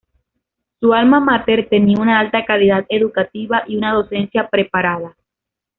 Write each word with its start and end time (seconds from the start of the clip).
Su 0.79 0.95
alma 0.95 1.19
mater 1.19 1.69
tenía 1.69 1.99
una 1.99 2.17
alta 2.19 2.43
calidad 2.43 2.87
educativa 2.89 3.61
y 3.67 3.77
una 3.77 3.93
docencia 3.93 4.49
preparada. 4.49 5.15